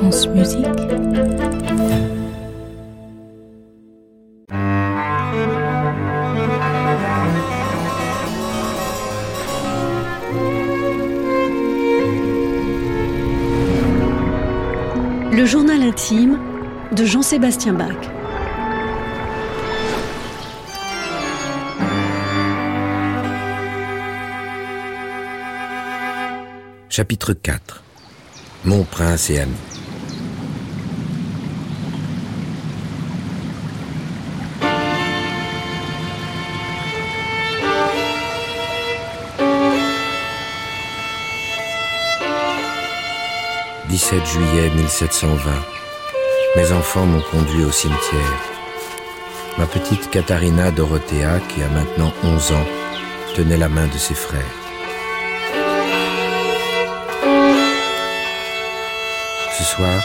France 0.00 0.28
Musique. 0.28 0.66
Le 15.32 15.44
journal 15.44 15.82
intime 15.82 16.38
de 16.92 17.04
Jean-Sébastien 17.04 17.74
Bach. 17.74 17.90
Chapitre 26.88 27.34
4 27.34 27.82
Mon 28.64 28.84
prince 28.84 29.28
et 29.28 29.40
ami 29.40 29.52
«17 43.90 44.24
juillet 44.24 44.70
1720. 44.76 45.50
Mes 46.54 46.72
enfants 46.72 47.06
m'ont 47.06 47.22
conduit 47.22 47.64
au 47.64 47.72
cimetière. 47.72 48.38
Ma 49.58 49.66
petite 49.66 50.08
Katharina 50.10 50.70
Dorothea, 50.70 51.40
qui 51.48 51.60
a 51.64 51.68
maintenant 51.68 52.12
11 52.22 52.52
ans, 52.52 52.66
tenait 53.34 53.56
la 53.56 53.68
main 53.68 53.88
de 53.88 53.98
ses 53.98 54.14
frères. 54.14 54.40
Ce 59.58 59.64
soir, 59.64 60.00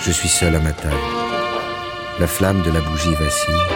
je 0.00 0.10
suis 0.10 0.30
seul 0.30 0.56
à 0.56 0.60
ma 0.60 0.72
table. 0.72 0.96
La 2.18 2.26
flamme 2.26 2.62
de 2.62 2.70
la 2.70 2.80
bougie 2.80 3.14
vacille. 3.20 3.66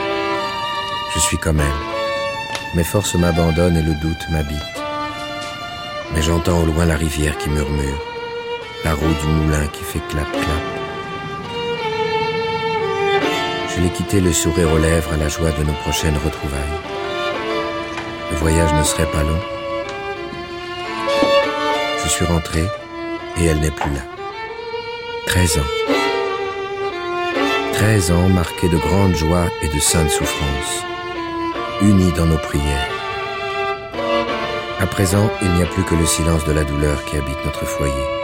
Je 1.15 1.21
suis 1.21 1.37
comme 1.37 1.61
elle. 1.61 2.75
Mes 2.75 2.85
forces 2.85 3.17
m'abandonnent 3.17 3.77
et 3.77 3.83
le 3.83 3.95
doute 3.95 4.27
m'habite. 4.31 4.57
Mais 6.15 6.23
j'entends 6.23 6.63
au 6.63 6.65
loin 6.65 6.87
la 6.87 6.97
rivière 6.97 7.37
qui 7.37 7.51
murmure, 7.51 8.12
la 8.85 8.95
roue 8.95 9.15
du 9.21 9.27
moulin 9.27 9.67
qui 9.69 9.85
fait 9.85 10.01
clap-clap. 10.09 10.65
Je 13.75 13.81
l'ai 13.81 13.91
quitté 13.91 14.21
le 14.21 14.33
sourire 14.33 14.73
aux 14.73 14.79
lèvres 14.79 15.13
à 15.13 15.17
la 15.17 15.29
joie 15.29 15.53
de 15.53 15.63
nos 15.63 15.73
prochaines 15.73 16.17
retrouvailles. 16.17 16.79
Le 18.31 18.37
voyage 18.37 18.73
ne 18.75 18.83
serait 18.83 19.11
pas 19.11 19.23
long. 19.23 19.41
Je 22.05 22.09
suis 22.09 22.25
rentré 22.25 22.65
et 23.39 23.45
elle 23.45 23.61
n'est 23.61 23.71
plus 23.71 23.91
là. 23.93 24.03
13 25.27 25.59
ans. 25.59 25.71
13 27.75 28.11
ans 28.13 28.29
marqués 28.29 28.69
de 28.69 28.77
grande 28.77 29.15
joie 29.15 29.47
et 29.63 29.69
de 29.69 29.81
sainte 29.81 30.11
souffrance, 30.11 30.85
unis 31.81 32.13
dans 32.13 32.27
nos 32.27 32.39
prières. 32.39 32.91
À 34.81 34.87
présent, 34.87 35.31
il 35.41 35.51
n'y 35.53 35.63
a 35.63 35.67
plus 35.67 35.85
que 35.85 35.95
le 35.95 36.07
silence 36.07 36.45
de 36.45 36.53
la 36.53 36.65
douleur 36.65 37.05
qui 37.05 37.17
habite 37.17 37.45
notre 37.45 37.65
foyer. 37.65 38.22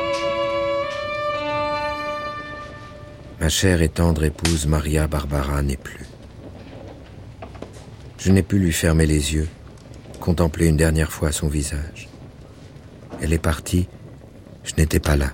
Ma 3.41 3.49
chère 3.49 3.83
et 3.83 3.89
tendre 3.89 4.25
épouse 4.25 4.67
Maria 4.67 5.07
Barbara 5.07 5.63
n'est 5.63 5.77
plus. 5.77 6.07
Je 8.19 8.33
n'ai 8.33 8.43
pu 8.43 8.59
lui 8.59 8.73
fermer 8.73 9.07
les 9.07 9.35
yeux, 9.35 9.49
contempler 10.21 10.67
une 10.67 10.77
dernière 10.77 11.13
fois 11.13 11.31
son 11.31 11.47
visage. 11.47 12.09
Elle 13.23 13.33
est 13.33 13.39
partie, 13.39 13.89
je 14.65 14.73
n'étais 14.77 15.01
pas 15.01 15.17
là. 15.17 15.33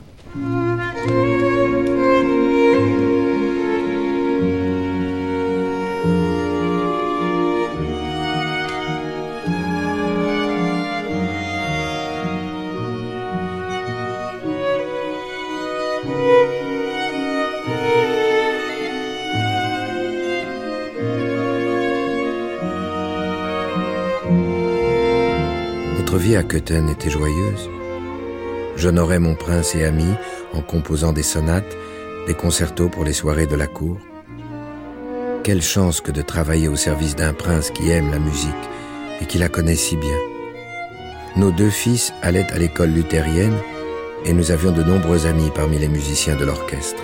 Vie 26.25 26.37
à 26.37 26.43
Köthen 26.43 26.89
était 26.89 27.11
joyeuse. 27.11 27.69
J'honorais 28.77 29.19
mon 29.19 29.35
prince 29.35 29.75
et 29.75 29.85
ami 29.85 30.07
en 30.55 30.63
composant 30.63 31.13
des 31.13 31.23
sonates, 31.23 31.77
des 32.27 32.33
concertos 32.33 32.89
pour 32.89 33.05
les 33.05 33.13
soirées 33.13 33.47
de 33.47 33.57
la 33.57 33.67
cour. 33.67 33.99
Quelle 35.43 35.61
chance 35.61 36.01
que 36.01 36.11
de 36.11 36.23
travailler 36.23 36.67
au 36.67 36.77
service 36.77 37.15
d'un 37.15 37.35
prince 37.35 37.71
qui 37.71 37.91
aime 37.91 38.11
la 38.11 38.19
musique 38.19 38.65
et 39.21 39.27
qui 39.27 39.37
la 39.37 39.51
connaît 39.51 39.77
si 39.77 39.99
bien. 39.99 40.17
Nos 41.37 41.51
deux 41.51 41.69
fils 41.69 42.15
allaient 42.23 42.51
à 42.55 42.59
l'école 42.59 42.93
luthérienne 42.93 43.59
et 44.25 44.33
nous 44.33 44.51
avions 44.51 44.73
de 44.73 44.83
nombreux 44.83 45.27
amis 45.27 45.51
parmi 45.55 45.79
les 45.79 45.89
musiciens 45.89 46.37
de 46.37 46.47
l'orchestre. 46.47 47.03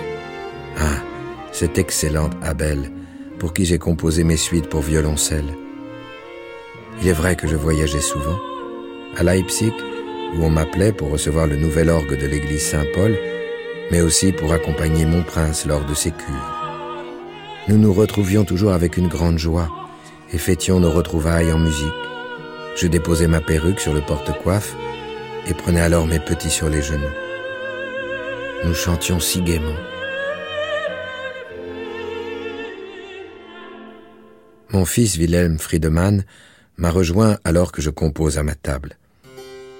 Ah, 0.79 0.97
cet 1.51 1.77
excellent 1.77 2.31
Abel, 2.41 2.89
pour 3.37 3.53
qui 3.53 3.65
j'ai 3.65 3.77
composé 3.77 4.23
mes 4.23 4.37
suites 4.37 4.67
pour 4.67 4.81
violoncelle. 4.81 5.53
Il 7.03 7.07
est 7.07 7.13
vrai 7.13 7.35
que 7.35 7.47
je 7.47 7.55
voyageais 7.55 8.01
souvent. 8.01 8.39
À 9.17 9.23
Leipzig, 9.23 9.73
où 10.35 10.43
on 10.43 10.49
m'appelait 10.49 10.93
pour 10.93 11.11
recevoir 11.11 11.45
le 11.45 11.57
nouvel 11.57 11.89
orgue 11.89 12.17
de 12.17 12.25
l'église 12.25 12.63
Saint-Paul, 12.63 13.17
mais 13.91 14.01
aussi 14.01 14.31
pour 14.31 14.53
accompagner 14.53 15.05
mon 15.05 15.21
prince 15.21 15.65
lors 15.65 15.85
de 15.85 15.93
ses 15.93 16.11
cures. 16.11 16.61
Nous 17.67 17.77
nous 17.77 17.93
retrouvions 17.93 18.45
toujours 18.45 18.71
avec 18.71 18.97
une 18.97 19.09
grande 19.09 19.37
joie 19.37 19.69
et 20.31 20.37
fêtions 20.37 20.79
nos 20.79 20.91
retrouvailles 20.91 21.51
en 21.51 21.59
musique. 21.59 21.87
Je 22.75 22.87
déposais 22.87 23.27
ma 23.27 23.41
perruque 23.41 23.81
sur 23.81 23.93
le 23.93 24.01
porte-coiffe 24.01 24.75
et 25.47 25.53
prenais 25.53 25.81
alors 25.81 26.07
mes 26.07 26.19
petits 26.19 26.49
sur 26.49 26.69
les 26.69 26.81
genoux. 26.81 27.15
Nous 28.63 28.73
chantions 28.73 29.19
si 29.19 29.41
gaiement. 29.41 29.75
Mon 34.71 34.85
fils 34.85 35.17
Wilhelm 35.17 35.59
Friedemann 35.59 36.23
m'a 36.77 36.91
rejoint 36.91 37.37
alors 37.43 37.73
que 37.73 37.81
je 37.81 37.89
compose 37.89 38.37
à 38.37 38.43
ma 38.43 38.55
table. 38.55 38.97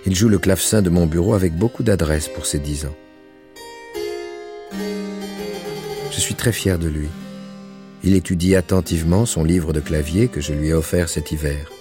Il 0.06 0.16
joue 0.16 0.30
le 0.30 0.40
clavecin 0.40 0.82
de 0.82 0.90
mon 0.90 1.06
bureau 1.06 1.34
avec 1.34 1.54
beaucoup 1.56 1.84
d'adresse 1.84 2.28
pour 2.28 2.46
ses 2.46 2.60
dix 2.60 2.86
ans. 2.86 2.96
Je 6.12 6.20
suis 6.20 6.36
très 6.36 6.52
fier 6.52 6.80
de 6.80 6.88
lui. 6.88 7.10
Il 8.04 8.16
étudie 8.16 8.56
attentivement 8.56 9.26
son 9.28 9.44
livre 9.44 9.74
de 9.74 9.80
clavier 9.80 10.28
que 10.28 10.42
je 10.42 10.54
lui 10.54 10.70
ai 10.70 10.74
offert 10.74 11.08
cet 11.08 11.32
hiver. 11.32 11.72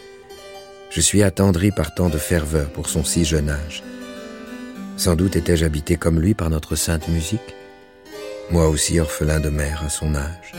Je 0.91 1.01
suis 1.01 1.23
attendri 1.23 1.71
par 1.71 1.95
tant 1.95 2.11
de 2.11 2.19
ferveur 2.19 2.71
pour 2.71 2.89
son 2.89 3.05
si 3.05 3.25
jeune 3.25 3.49
âge. 3.49 3.83
Sans 4.97 5.17
doute 5.17 5.37
étais-je 5.37 5.65
habité 5.65 5.97
comme 5.97 6.21
lui 6.21 6.35
par 6.35 6.51
notre 6.51 6.77
sainte 6.77 7.09
musique, 7.09 7.55
moi 8.51 8.69
aussi 8.69 9.01
orphelin 9.01 9.41
de 9.41 9.49
mère 9.49 9.83
à 9.83 9.89
son 9.89 10.15
âge. 10.15 10.53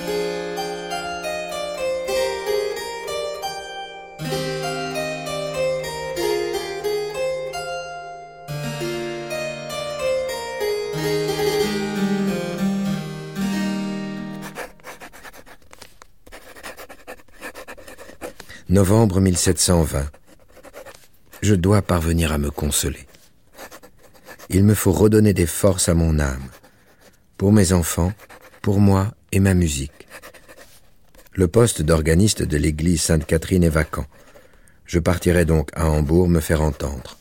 Novembre 18.81 19.21
1720. 19.21 20.09
Je 21.43 21.53
dois 21.53 21.83
parvenir 21.83 22.31
à 22.31 22.39
me 22.39 22.49
consoler. 22.49 23.05
Il 24.49 24.63
me 24.63 24.73
faut 24.73 24.91
redonner 24.91 25.35
des 25.35 25.45
forces 25.45 25.87
à 25.87 25.93
mon 25.93 26.17
âme, 26.17 26.49
pour 27.37 27.51
mes 27.51 27.73
enfants, 27.73 28.11
pour 28.63 28.79
moi 28.79 29.13
et 29.31 29.39
ma 29.39 29.53
musique. 29.53 30.07
Le 31.33 31.47
poste 31.47 31.83
d'organiste 31.83 32.41
de 32.41 32.57
l'église 32.57 33.03
Sainte-Catherine 33.03 33.63
est 33.63 33.69
vacant. 33.69 34.07
Je 34.85 34.97
partirai 34.97 35.45
donc 35.45 35.69
à 35.75 35.87
Hambourg 35.87 36.27
me 36.27 36.39
faire 36.39 36.63
entendre. 36.63 37.19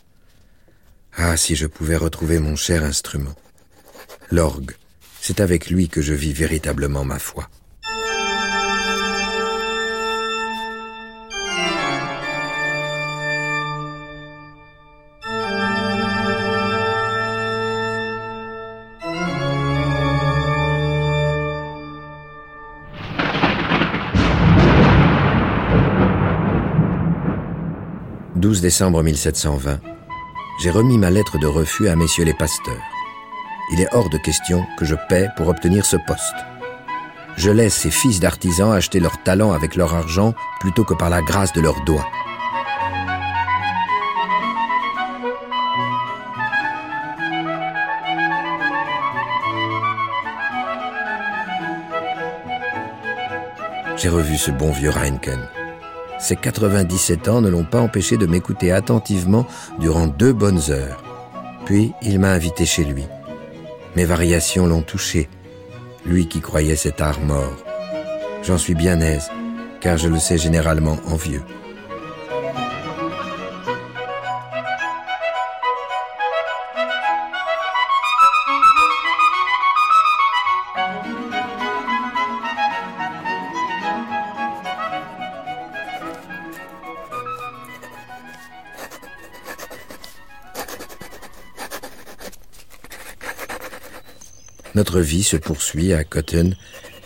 Ah, 1.14 1.36
si 1.36 1.56
je 1.56 1.66
pouvais 1.66 1.98
retrouver 1.98 2.38
mon 2.38 2.56
cher 2.56 2.84
instrument. 2.84 3.36
L'orgue, 4.30 4.76
c'est 5.20 5.40
avec 5.40 5.68
lui 5.68 5.90
que 5.90 6.00
je 6.00 6.14
vis 6.14 6.32
véritablement 6.32 7.04
ma 7.04 7.18
foi. 7.18 7.50
«12 28.50 28.62
décembre 28.62 29.04
1720, 29.04 29.78
j'ai 30.60 30.70
remis 30.70 30.98
ma 30.98 31.08
lettre 31.08 31.38
de 31.38 31.46
refus 31.46 31.86
à 31.86 31.94
messieurs 31.94 32.24
les 32.24 32.34
pasteurs. 32.34 32.82
il 33.70 33.80
est 33.80 33.86
hors 33.94 34.10
de 34.10 34.18
question 34.18 34.66
que 34.76 34.84
je 34.84 34.96
paie 35.08 35.28
pour 35.36 35.46
obtenir 35.46 35.86
ce 35.86 35.96
poste. 35.96 36.34
Je 37.36 37.52
laisse 37.52 37.74
ces 37.74 37.92
fils 37.92 38.18
d'artisans 38.18 38.72
acheter 38.72 38.98
leur 38.98 39.22
talent 39.22 39.52
avec 39.52 39.76
leur 39.76 39.94
argent 39.94 40.34
plutôt 40.58 40.82
que 40.82 40.94
par 40.94 41.10
la 41.10 41.22
grâce 41.22 41.52
de 41.52 41.60
leurs 41.60 41.80
doigts. 41.84 42.08
J'ai 53.96 54.08
revu 54.08 54.36
ce 54.36 54.50
bon 54.50 54.72
vieux 54.72 54.90
Reinken. 54.90 55.38
Ses 56.20 56.36
97 56.36 57.28
ans 57.28 57.40
ne 57.40 57.48
l'ont 57.48 57.64
pas 57.64 57.80
empêché 57.80 58.16
de 58.16 58.26
m'écouter 58.26 58.72
attentivement 58.72 59.46
durant 59.78 60.06
deux 60.06 60.32
bonnes 60.32 60.60
heures. 60.70 61.02
Puis 61.64 61.92
il 62.02 62.18
m'a 62.18 62.30
invité 62.32 62.66
chez 62.66 62.84
lui. 62.84 63.04
Mes 63.96 64.04
variations 64.04 64.66
l'ont 64.66 64.82
touché, 64.82 65.28
lui 66.04 66.28
qui 66.28 66.40
croyait 66.40 66.76
cet 66.76 67.00
art 67.00 67.20
mort. 67.20 67.56
J'en 68.42 68.58
suis 68.58 68.74
bien 68.74 69.00
aise, 69.00 69.30
car 69.80 69.96
je 69.96 70.08
le 70.08 70.18
sais 70.18 70.38
généralement 70.38 70.98
envieux. 71.06 71.42
Notre 94.80 95.00
vie 95.00 95.24
se 95.24 95.36
poursuit 95.36 95.92
à 95.92 96.04
Cotton 96.04 96.54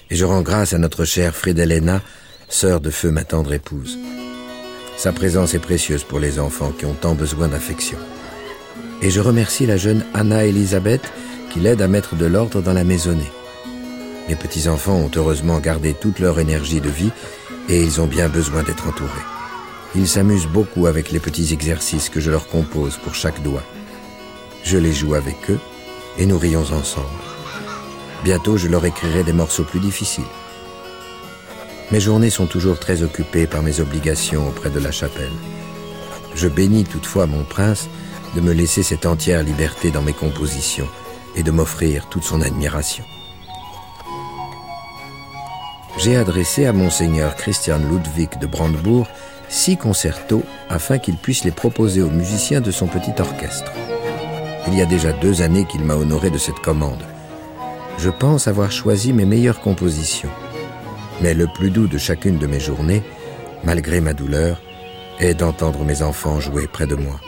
et 0.09 0.15
je 0.15 0.25
rends 0.25 0.43
grâce 0.43 0.75
à 0.75 0.79
notre 0.79 1.05
chère 1.05 1.35
Fridelena, 1.35 2.03
sœur 2.49 2.81
de 2.81 2.89
feu 2.89 3.11
ma 3.11 3.25
tendre 3.25 3.53
épouse. 3.53 3.99
Sa 4.97 5.11
présence 5.11 5.55
est 5.55 5.59
précieuse 5.59 6.05
pour 6.05 6.21
les 6.21 6.39
enfants 6.39 6.71
qui 6.71 6.87
ont 6.87 6.95
tant 6.95 7.17
besoin 7.17 7.49
d'affection. 7.49 7.99
Et 9.03 9.11
je 9.11 9.21
remercie 9.21 9.67
la 9.67 9.77
jeune 9.77 10.05
Anna 10.15 10.45
Elisabeth 10.45 11.03
qui 11.51 11.59
l'aide 11.59 11.83
à 11.83 11.89
mettre 11.89 12.15
de 12.15 12.27
l'ordre 12.27 12.63
dans 12.63 12.75
la 12.75 12.85
maisonnée. 12.85 13.33
Mes 14.29 14.37
petits-enfants 14.37 14.95
ont 14.95 15.11
heureusement 15.17 15.59
gardé 15.59 15.95
toute 15.95 16.21
leur 16.21 16.39
énergie 16.39 16.81
de 16.81 16.91
vie 16.91 17.11
et 17.69 17.83
ils 17.83 18.01
ont 18.01 18.07
bien 18.07 18.29
besoin 18.29 18.63
d'être 18.63 18.87
entourés. 18.87 19.11
Ils 19.97 20.07
s'amusent 20.07 20.47
beaucoup 20.47 20.87
avec 20.87 21.11
les 21.11 21.19
petits 21.19 21.53
exercices 21.53 22.09
que 22.09 22.21
je 22.21 22.31
leur 22.31 22.47
compose 22.47 22.99
pour 22.99 23.17
chaque 23.17 23.43
doigt. 23.43 23.65
Je 24.63 24.79
les 24.79 24.93
joue 24.93 25.15
avec 25.15 25.51
eux 25.51 25.59
et 26.19 26.27
nous 26.27 26.39
rions 26.39 26.73
ensemble. 26.73 27.34
Bientôt, 28.25 28.57
je 28.57 28.69
leur 28.69 28.87
écrirai 28.87 29.23
des 29.23 29.35
morceaux 29.35 29.65
plus 29.65 29.81
difficiles. 29.81 30.25
Mes 31.93 32.01
journées 32.01 32.31
sont 32.31 32.47
toujours 32.47 32.81
très 32.81 33.03
occupées 33.03 33.47
par 33.47 33.63
mes 33.63 33.81
obligations 33.81 34.49
auprès 34.49 34.71
de 34.71 34.81
la 34.81 34.91
chapelle. 34.91 35.31
Je 36.35 36.49
bénis 36.49 36.85
toutefois 36.85 37.27
mon 37.27 37.45
prince 37.45 37.87
de 38.35 38.41
me 38.41 38.55
laisser 38.55 38.83
cette 38.83 39.05
entière 39.05 39.43
liberté 39.43 39.91
dans 39.91 40.01
mes 40.01 40.15
compositions 40.15 40.89
et 41.37 41.43
de 41.43 41.51
m'offrir 41.51 42.09
toute 42.09 42.25
son 42.25 42.41
admiration. 42.41 43.05
J'ai 45.99 46.17
adressé 46.17 46.65
à 46.65 46.73
monseigneur 46.73 47.37
Christian 47.37 47.79
Ludwig 47.79 48.39
de 48.41 48.47
Brandebourg 48.47 49.07
six 49.51 49.77
concertos 49.77 50.45
afin 50.71 50.97
qu'il 50.97 51.19
puisse 51.19 51.45
les 51.45 51.53
proposer 51.53 52.01
aux 52.01 52.11
musiciens 52.11 52.63
de 52.63 52.71
son 52.71 52.87
petit 52.87 53.13
orchestre. 53.21 53.71
Il 54.67 54.79
y 54.79 54.81
a 54.81 54.87
déjà 54.87 55.13
deux 55.13 55.43
années 55.43 55.67
qu'il 55.67 55.85
m'a 55.85 55.95
honoré 55.95 56.31
de 56.31 56.39
cette 56.39 56.61
commande 56.61 57.05
je 57.99 58.11
pense 58.11 58.49
avoir 58.49 58.73
choisi 58.73 59.13
mes 59.13 59.25
meilleures 59.25 59.61
compositions. 59.61 60.31
Mais 61.23 61.35
le 61.35 61.47
plus 61.47 61.71
doux 61.71 61.87
de 61.87 61.99
chacune 61.99 62.39
de 62.39 62.47
mes 62.47 62.61
journées, 62.61 63.03
malgré 63.63 64.01
ma 64.01 64.15
douleur, 64.15 64.61
est 65.21 65.35
d'entendre 65.35 65.85
mes 65.85 66.03
enfants 66.03 66.41
jouer 66.41 66.67
près 66.67 66.87
de 66.87 66.97
moi. 66.97 67.21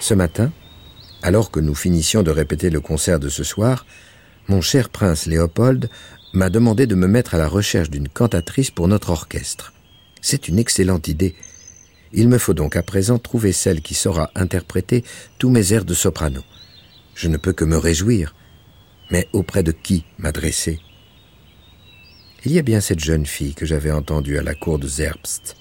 Ce 0.00 0.14
matin, 0.14 0.50
alors 1.22 1.50
que 1.50 1.60
nous 1.60 1.74
finissions 1.74 2.22
de 2.22 2.30
répéter 2.30 2.70
le 2.70 2.80
concert 2.80 3.20
de 3.20 3.28
ce 3.28 3.44
soir, 3.44 3.86
mon 4.48 4.60
cher 4.60 4.88
prince 4.88 5.26
Léopold 5.26 5.88
m'a 6.32 6.50
demandé 6.50 6.86
de 6.86 6.94
me 6.94 7.06
mettre 7.06 7.34
à 7.34 7.38
la 7.38 7.48
recherche 7.48 7.90
d'une 7.90 8.08
cantatrice 8.08 8.70
pour 8.70 8.88
notre 8.88 9.10
orchestre. 9.10 9.72
C'est 10.20 10.48
une 10.48 10.58
excellente 10.58 11.08
idée. 11.08 11.34
Il 12.12 12.28
me 12.28 12.38
faut 12.38 12.54
donc 12.54 12.76
à 12.76 12.82
présent 12.82 13.18
trouver 13.18 13.52
celle 13.52 13.80
qui 13.80 13.94
saura 13.94 14.30
interpréter 14.34 15.04
tous 15.38 15.50
mes 15.50 15.72
airs 15.72 15.84
de 15.84 15.94
soprano. 15.94 16.42
Je 17.14 17.28
ne 17.28 17.36
peux 17.36 17.52
que 17.52 17.64
me 17.64 17.76
réjouir, 17.76 18.34
mais 19.10 19.28
auprès 19.32 19.62
de 19.62 19.72
qui 19.72 20.04
m'adresser? 20.18 20.78
Il 22.44 22.52
y 22.52 22.58
a 22.58 22.62
bien 22.62 22.80
cette 22.80 23.00
jeune 23.00 23.26
fille 23.26 23.54
que 23.54 23.66
j'avais 23.66 23.90
entendue 23.90 24.38
à 24.38 24.42
la 24.42 24.54
cour 24.54 24.78
de 24.78 24.88
Zerbst. 24.88 25.56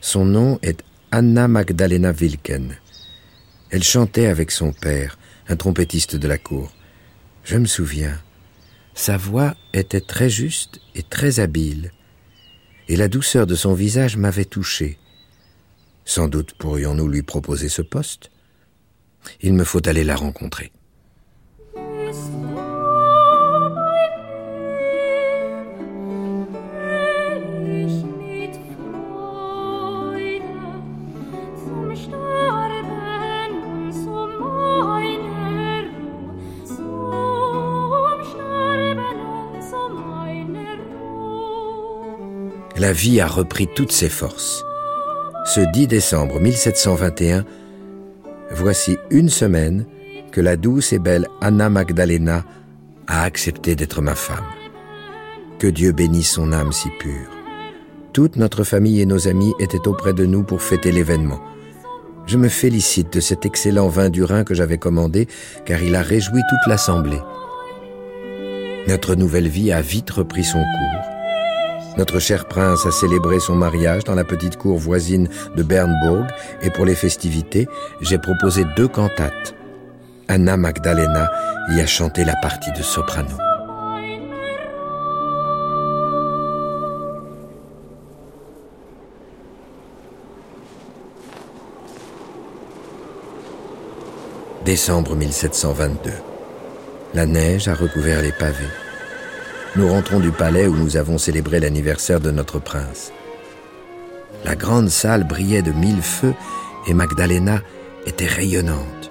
Son 0.00 0.24
nom 0.24 0.58
est 0.62 0.82
Anna 1.10 1.48
Magdalena 1.48 2.12
Wilken. 2.12 2.76
Elle 3.70 3.84
chantait 3.84 4.26
avec 4.26 4.50
son 4.50 4.72
père, 4.72 5.18
un 5.48 5.56
trompettiste 5.56 6.16
de 6.16 6.28
la 6.28 6.38
cour. 6.38 6.72
Je 7.44 7.56
me 7.56 7.66
souviens. 7.66 8.18
Sa 8.94 9.16
voix 9.16 9.54
était 9.74 10.00
très 10.00 10.30
juste 10.30 10.80
et 10.94 11.02
très 11.02 11.40
habile, 11.40 11.92
et 12.88 12.96
la 12.96 13.08
douceur 13.08 13.46
de 13.46 13.54
son 13.54 13.74
visage 13.74 14.16
m'avait 14.16 14.44
touché. 14.46 14.98
Sans 16.04 16.26
doute 16.26 16.54
pourrions-nous 16.54 17.08
lui 17.08 17.22
proposer 17.22 17.68
ce 17.68 17.82
poste. 17.82 18.30
Il 19.42 19.52
me 19.52 19.64
faut 19.64 19.86
aller 19.86 20.04
la 20.04 20.16
rencontrer. 20.16 20.72
La 42.78 42.92
vie 42.92 43.20
a 43.20 43.26
repris 43.26 43.66
toutes 43.74 43.92
ses 43.92 44.08
forces. 44.08 44.64
Ce 45.44 45.60
10 45.60 45.88
décembre 45.88 46.40
1721, 46.40 47.44
voici 48.52 48.98
une 49.10 49.28
semaine 49.28 49.84
que 50.30 50.40
la 50.40 50.56
douce 50.56 50.92
et 50.92 50.98
belle 50.98 51.26
Anna 51.40 51.70
Magdalena 51.70 52.44
a 53.08 53.22
accepté 53.22 53.74
d'être 53.74 54.00
ma 54.00 54.14
femme. 54.14 54.44
Que 55.58 55.66
Dieu 55.66 55.92
bénisse 55.92 56.30
son 56.30 56.52
âme 56.52 56.72
si 56.72 56.88
pure. 57.00 57.30
Toute 58.12 58.36
notre 58.36 58.62
famille 58.62 59.00
et 59.00 59.06
nos 59.06 59.26
amis 59.26 59.52
étaient 59.58 59.88
auprès 59.88 60.12
de 60.12 60.24
nous 60.24 60.44
pour 60.44 60.62
fêter 60.62 60.92
l'événement. 60.92 61.40
Je 62.26 62.36
me 62.36 62.48
félicite 62.48 63.12
de 63.12 63.20
cet 63.20 63.44
excellent 63.46 63.88
vin 63.88 64.10
du 64.10 64.22
Rhin 64.22 64.44
que 64.44 64.54
j'avais 64.54 64.78
commandé, 64.78 65.26
car 65.64 65.82
il 65.82 65.96
a 65.96 66.02
réjoui 66.02 66.42
toute 66.48 66.70
l'assemblée. 66.70 67.20
Notre 68.86 69.14
nouvelle 69.14 69.48
vie 69.48 69.72
a 69.72 69.80
vite 69.80 70.10
repris 70.10 70.44
son 70.44 70.58
cours. 70.58 71.17
Notre 71.98 72.20
cher 72.20 72.46
prince 72.46 72.86
a 72.86 72.92
célébré 72.92 73.40
son 73.40 73.56
mariage 73.56 74.04
dans 74.04 74.14
la 74.14 74.22
petite 74.22 74.56
cour 74.56 74.78
voisine 74.78 75.28
de 75.56 75.64
Bernbourg 75.64 76.24
et 76.62 76.70
pour 76.70 76.84
les 76.84 76.94
festivités, 76.94 77.66
j'ai 78.00 78.18
proposé 78.18 78.62
deux 78.76 78.86
cantates. 78.86 79.56
Anna 80.28 80.56
Magdalena 80.56 81.28
y 81.72 81.80
a 81.80 81.86
chanté 81.86 82.24
la 82.24 82.36
partie 82.36 82.70
de 82.70 82.82
soprano. 82.82 83.36
Décembre 94.64 95.16
1722. 95.16 96.12
La 97.14 97.26
neige 97.26 97.66
a 97.66 97.74
recouvert 97.74 98.22
les 98.22 98.32
pavés 98.32 98.87
nous 99.76 99.88
rentrons 99.88 100.20
du 100.20 100.30
palais 100.30 100.66
où 100.66 100.76
nous 100.76 100.96
avons 100.96 101.18
célébré 101.18 101.60
l'anniversaire 101.60 102.20
de 102.20 102.30
notre 102.30 102.58
prince. 102.58 103.12
La 104.44 104.54
grande 104.54 104.88
salle 104.88 105.24
brillait 105.24 105.62
de 105.62 105.72
mille 105.72 106.02
feux 106.02 106.34
et 106.86 106.94
Magdalena 106.94 107.60
était 108.06 108.26
rayonnante. 108.26 109.10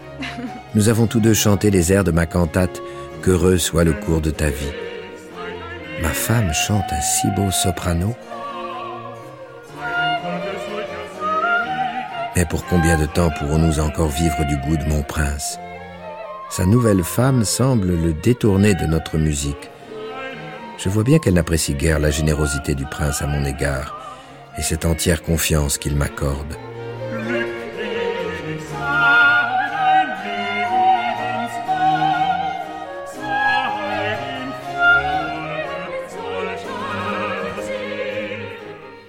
Nous 0.75 0.89
avons 0.89 1.07
tous 1.07 1.19
deux 1.19 1.33
chanté 1.33 1.69
les 1.69 1.93
airs 1.93 2.03
de 2.03 2.11
ma 2.11 2.25
cantate 2.25 2.81
Qu'heureux 3.21 3.57
soit 3.57 3.83
le 3.83 3.93
cours 3.93 4.21
de 4.21 4.29
ta 4.29 4.49
vie. 4.49 4.71
Ma 6.01 6.09
femme 6.09 6.53
chante 6.53 6.85
un 6.91 7.01
si 7.01 7.27
beau 7.35 7.49
soprano. 7.51 8.15
Mais 12.35 12.45
pour 12.45 12.65
combien 12.67 12.97
de 12.97 13.07
temps 13.07 13.31
pourrons-nous 13.39 13.79
encore 13.79 14.09
vivre 14.09 14.45
du 14.45 14.57
goût 14.57 14.77
de 14.77 14.87
mon 14.87 15.01
prince? 15.01 15.57
Sa 16.49 16.65
nouvelle 16.65 17.03
femme 17.03 17.43
semble 17.43 17.87
le 17.87 18.13
détourner 18.13 18.75
de 18.75 18.85
notre 18.85 19.17
musique. 19.17 19.71
Je 20.77 20.89
vois 20.89 21.03
bien 21.03 21.17
qu'elle 21.17 21.33
n'apprécie 21.33 21.73
guère 21.73 21.99
la 21.99 22.11
générosité 22.11 22.75
du 22.75 22.85
prince 22.85 23.21
à 23.21 23.27
mon 23.27 23.43
égard 23.45 23.95
et 24.57 24.61
cette 24.61 24.85
entière 24.85 25.23
confiance 25.23 25.77
qu'il 25.77 25.95
m'accorde. 25.95 26.55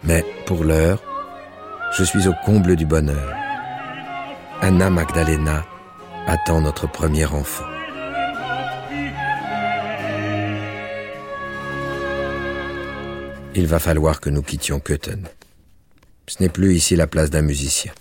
Mais 0.02 0.24
pour 0.46 0.64
l'heure, 0.64 1.02
je 1.92 2.04
suis 2.04 2.28
au 2.28 2.32
comble 2.46 2.76
du 2.76 2.86
bonheur. 2.86 3.34
Anna 4.62 4.88
Magdalena 4.88 5.66
attend 6.26 6.62
notre 6.62 6.90
premier 6.90 7.26
enfant. 7.26 7.64
Il 13.58 13.66
va 13.66 13.80
falloir 13.80 14.20
que 14.20 14.30
nous 14.30 14.40
quittions 14.40 14.78
Köthen. 14.78 15.26
Ce 16.28 16.40
n'est 16.40 16.48
plus 16.48 16.76
ici 16.76 16.94
la 16.94 17.08
place 17.08 17.28
d'un 17.28 17.42
musicien. 17.42 17.92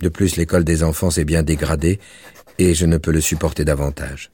De 0.00 0.10
plus, 0.10 0.36
l'école 0.36 0.62
des 0.62 0.82
enfants 0.82 1.10
s'est 1.10 1.24
bien 1.24 1.42
dégradée 1.42 1.98
et 2.58 2.74
je 2.74 2.84
ne 2.84 2.98
peux 2.98 3.12
le 3.12 3.22
supporter 3.22 3.64
davantage. 3.64 4.30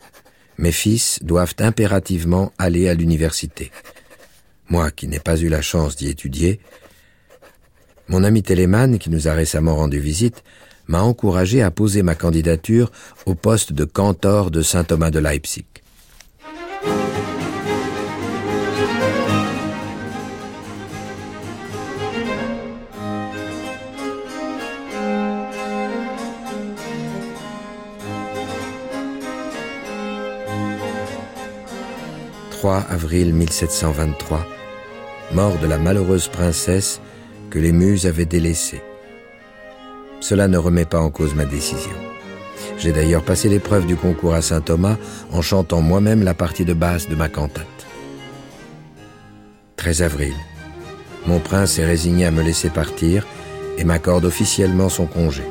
Mes 0.59 0.73
fils 0.73 1.21
doivent 1.23 1.55
impérativement 1.61 2.53
aller 2.59 2.89
à 2.89 2.95
l'université. 2.95 3.71
Moi 4.69 4.91
qui 4.91 5.07
n'ai 5.07 5.21
pas 5.21 5.37
eu 5.37 5.49
la 5.49 5.63
chance 5.63 5.95
d'y 5.95 6.09
étudier, 6.09 6.59
mon 8.09 8.25
ami 8.25 8.43
Téléman, 8.43 8.99
qui 8.99 9.11
nous 9.11 9.29
a 9.29 9.35
récemment 9.35 9.77
rendu 9.77 10.01
visite, 10.01 10.43
m'a 10.89 11.01
encouragé 11.01 11.63
à 11.63 11.71
poser 11.71 12.03
ma 12.03 12.17
candidature 12.17 12.91
au 13.25 13.37
poste 13.37 13.73
de 13.73 13.85
cantor 13.85 14.51
de 14.51 14.63
Saint 14.63 14.83
Thomas 14.83 15.13
de 15.13 15.21
Leipzig. 15.21 15.67
«3 32.59 32.87
avril 32.91 33.35
1723, 33.35 34.45
mort 35.33 35.57
de 35.59 35.69
la 35.69 35.79
malheureuse 35.79 36.27
princesse 36.27 37.01
que 37.51 37.61
les 37.61 37.71
muses 37.71 38.05
avaient 38.05 38.25
délaissée. 38.25 38.83
Cela 40.19 40.49
ne 40.49 40.59
remet 40.59 40.85
pas 40.85 40.99
en 40.99 41.09
cause 41.09 41.37
ma 41.37 41.45
décision. 41.45 41.93
J'ai 42.77 42.91
d'ailleurs 42.91 43.23
passé 43.23 43.49
l'épreuve 43.49 43.87
du 43.87 43.95
concours 43.95 44.35
à 44.35 44.43
Saint-Thomas 44.43 44.97
en 45.31 45.41
chantant 45.41 45.83
moi-même 45.83 46.25
la 46.25 46.35
partie 46.35 46.65
de 46.65 46.75
basse 46.75 47.09
de 47.09 47.15
ma 47.15 47.29
cantate. 47.29 47.87
13 49.77 50.03
avril. 50.03 50.35
Mon 51.29 51.39
prince 51.39 51.79
est 51.79 51.87
résigné 51.87 52.27
à 52.27 52.33
me 52.33 52.43
laisser 52.43 52.71
partir 52.71 53.25
et 53.79 53.85
m'accorde 53.85 54.25
officiellement 54.25 54.89
son 54.89 55.07
congé. 55.07 55.45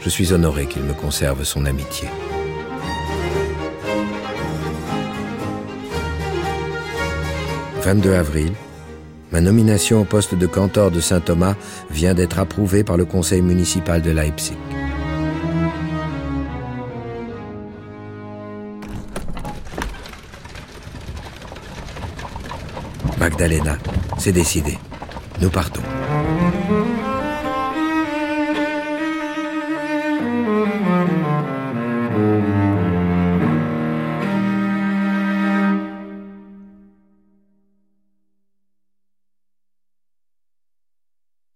Je 0.00 0.08
suis 0.08 0.32
honoré 0.32 0.64
qu'il 0.64 0.84
me 0.84 0.94
conserve 0.94 1.44
son 1.44 1.66
amitié. 1.66 2.08
«22 7.82 8.14
avril. 8.14 8.52
Ma 9.32 9.40
nomination 9.40 10.00
au 10.00 10.04
poste 10.04 10.36
de 10.36 10.46
cantor 10.46 10.90
de 10.90 11.00
Saint-Thomas 11.00 11.56
vient 11.90 12.14
d'être 12.14 12.38
approuvée 12.38 12.84
par 12.84 12.96
le 12.96 13.04
conseil 13.04 13.42
municipal 13.42 14.00
de 14.02 14.10
Leipzig. 14.10 14.56
Magdalena, 23.18 23.76
c'est 24.18 24.32
décidé. 24.32 24.78
Nous 25.40 25.50
partons. 25.50 25.82